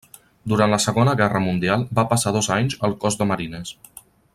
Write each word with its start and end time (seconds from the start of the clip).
Durant 0.53 0.71
la 0.75 0.79
Segona 0.85 1.13
Guerra 1.19 1.41
Mundial 1.43 1.85
va 2.01 2.07
passar 2.15 2.35
dos 2.39 2.51
anys 2.59 2.79
al 2.89 2.97
Cos 3.05 3.23
de 3.23 3.33
Marines. 3.35 3.79